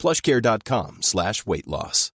plushcare.com 0.00 0.96
slash 1.02 1.46
weight 1.46 1.66
loss. 1.66 2.12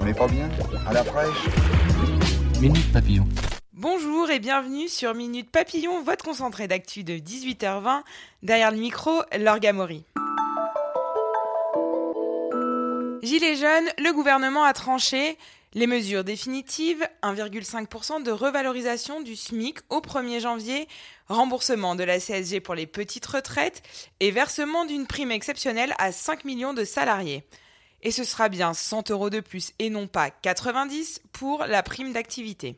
On 0.00 0.06
n'est 0.06 0.12
pas 0.12 0.26
bien 0.26 0.50
À 0.88 0.92
la 0.92 1.04
fraîche 1.04 1.46
Minute 2.60 2.92
Papillon. 2.92 3.28
Bonjour 3.72 4.28
et 4.30 4.40
bienvenue 4.40 4.88
sur 4.88 5.14
Minute 5.14 5.52
Papillon, 5.52 6.02
votre 6.02 6.24
concentré 6.24 6.66
d'actu 6.66 7.04
de 7.04 7.14
18h20. 7.14 8.02
Derrière 8.42 8.72
le 8.72 8.78
micro, 8.78 9.22
Laure 9.38 9.60
Mori. 9.72 10.04
Gilets 13.22 13.54
jaunes, 13.54 13.88
le 13.98 14.12
gouvernement 14.12 14.64
a 14.64 14.72
tranché. 14.72 15.38
Les 15.76 15.88
mesures 15.88 16.22
définitives, 16.22 17.04
1,5% 17.24 18.22
de 18.22 18.30
revalorisation 18.30 19.20
du 19.20 19.34
SMIC 19.34 19.78
au 19.90 19.98
1er 19.98 20.38
janvier, 20.38 20.86
remboursement 21.26 21.96
de 21.96 22.04
la 22.04 22.20
CSG 22.20 22.60
pour 22.60 22.76
les 22.76 22.86
petites 22.86 23.26
retraites 23.26 23.82
et 24.20 24.30
versement 24.30 24.84
d'une 24.84 25.08
prime 25.08 25.32
exceptionnelle 25.32 25.92
à 25.98 26.12
5 26.12 26.44
millions 26.44 26.74
de 26.74 26.84
salariés. 26.84 27.42
Et 28.02 28.12
ce 28.12 28.22
sera 28.22 28.48
bien 28.48 28.72
100 28.72 29.10
euros 29.10 29.30
de 29.30 29.40
plus 29.40 29.72
et 29.80 29.90
non 29.90 30.06
pas 30.06 30.30
90 30.30 31.22
pour 31.32 31.64
la 31.64 31.82
prime 31.82 32.12
d'activité. 32.12 32.76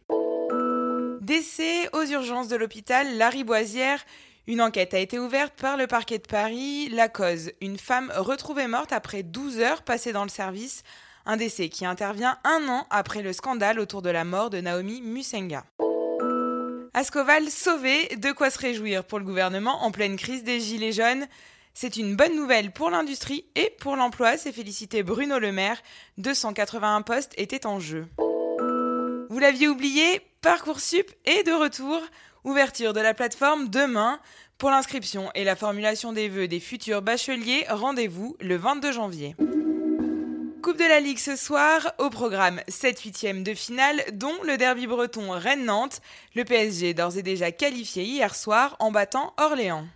Décès 1.21 1.91
aux 1.93 2.05
urgences 2.05 2.49
de 2.49 2.57
l'hôpital 2.57 3.19
Lariboisière. 3.19 4.03
Une 4.47 4.63
enquête 4.63 4.95
a 4.95 5.01
été 5.01 5.19
ouverte 5.19 5.53
par 5.61 5.77
le 5.77 5.87
parquet 5.87 6.19
de 6.19 6.27
Paris. 6.27 6.89
La 6.89 7.11
cause, 7.11 7.51
une 7.61 7.79
femme 7.79 8.11
retrouvée 8.17 8.69
morte 8.69 8.93
après 8.93 9.23
12 9.23 9.59
heures 9.59 9.83
passées 9.83 10.13
dans 10.13 10.23
le 10.23 10.31
service 10.31 10.83
un 11.27 11.37
décès 11.37 11.69
qui 11.69 11.85
intervient 11.85 12.39
un 12.45 12.69
an 12.69 12.87
après 12.91 13.23
le 13.23 13.33
scandale 13.33 13.81
autour 13.81 14.01
de 14.01 14.11
la 14.11 14.25
mort 14.25 14.49
de 14.51 14.61
Naomi 14.61 15.03
Musenga. 15.03 15.65
Ascoval 16.95 17.51
sauvé, 17.51 18.09
de 18.17 18.33
quoi 18.33 18.49
se 18.49 18.59
réjouir 18.59 19.05
pour 19.05 19.19
le 19.19 19.25
gouvernement 19.25 19.85
en 19.85 19.91
pleine 19.91 20.17
crise 20.17 20.45
des 20.45 20.61
Gilets 20.61 20.93
jaunes. 20.93 21.27
C'est 21.75 21.97
une 21.99 22.17
bonne 22.17 22.35
nouvelle 22.35 22.71
pour 22.71 22.89
l'industrie 22.89 23.45
et 23.55 23.75
pour 23.81 23.97
l'emploi, 23.97 24.39
s'est 24.39 24.53
félicité 24.53 25.03
Bruno 25.03 25.39
Le 25.39 25.53
Maire. 25.53 25.83
281 26.17 27.03
postes 27.03 27.35
étaient 27.37 27.67
en 27.67 27.81
jeu. 27.81 28.07
Vous 29.29 29.39
l'aviez 29.39 29.69
oublié, 29.69 30.23
Parcoursup 30.41 31.11
est 31.27 31.43
de 31.43 31.53
retour. 31.53 32.01
Ouverture 32.45 32.95
de 32.95 33.01
la 33.01 33.13
plateforme 33.13 33.69
demain. 33.69 34.21
Pour 34.57 34.71
l'inscription 34.71 35.31
et 35.35 35.45
la 35.45 35.57
formulation 35.57 36.15
des 36.15 36.31
vœux 36.31 36.49
des 36.49 36.61
futurs 36.61 37.03
bacheliers, 37.03 37.67
rendez-vous 37.69 38.37
le 38.41 38.57
22 38.57 38.93
janvier. 38.93 39.37
De 40.77 40.87
la 40.87 41.01
Ligue 41.01 41.19
ce 41.19 41.37
soir, 41.37 41.95
au 41.97 42.11
programme 42.11 42.61
7 42.69 43.01
8 43.01 43.43
de 43.43 43.55
finale, 43.55 44.03
dont 44.13 44.35
le 44.45 44.59
derby 44.59 44.87
breton 44.87 45.31
Rennes-Nantes. 45.31 46.03
Le 46.35 46.45
PSG 46.45 46.93
d'ores 46.93 47.17
et 47.17 47.23
déjà 47.23 47.51
qualifié 47.51 48.03
hier 48.03 48.35
soir 48.35 48.77
en 48.79 48.91
battant 48.91 49.33
Orléans. 49.39 49.87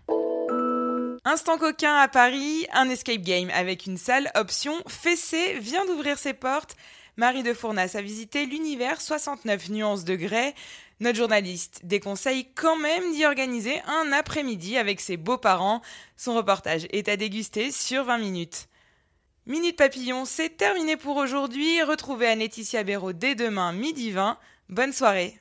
Instant 1.27 1.59
coquin 1.59 1.97
à 1.97 2.09
Paris, 2.09 2.67
un 2.72 2.89
escape 2.89 3.20
game 3.20 3.50
avec 3.50 3.84
une 3.84 3.98
salle 3.98 4.31
option 4.34 4.72
fessée 4.89 5.59
vient 5.59 5.84
d'ouvrir 5.84 6.19
ses 6.19 6.33
portes. 6.33 6.77
Marie 7.19 7.42
de 7.42 7.53
Fournas 7.53 7.92
a 7.94 8.00
visité 8.00 8.47
l'univers 8.47 9.03
69 9.03 9.69
nuances 9.69 10.05
de 10.05 10.15
grès. 10.15 10.55
Notre 11.00 11.19
journaliste 11.19 11.81
déconseille 11.84 12.47
quand 12.55 12.76
même 12.76 13.12
d'y 13.12 13.26
organiser 13.26 13.82
un 13.87 14.12
après-midi 14.12 14.78
avec 14.78 15.03
ses 15.03 15.19
beaux-parents. 15.19 15.82
Son 16.16 16.34
reportage 16.34 16.87
est 16.91 17.10
à 17.10 17.19
déguster 17.19 17.71
sur 17.71 18.05
20 18.05 18.16
minutes. 18.16 18.69
Minute 19.47 19.77
Papillon, 19.77 20.27
c'est 20.27 20.51
terminé 20.51 20.97
pour 20.97 21.17
aujourd'hui. 21.17 21.83
Retrouvez 21.83 22.27
Anne-Laetitia 22.27 22.84
Béraud 22.84 23.15
dès 23.15 23.34
demain, 23.34 23.73
midi 23.73 24.11
20. 24.11 24.37
Bonne 24.69 24.93
soirée. 24.93 25.41